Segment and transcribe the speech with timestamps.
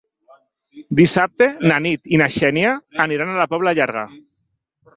[0.99, 2.73] Dissabte na Nit i na Xènia
[3.07, 4.09] aniran a la Pobla Llarga.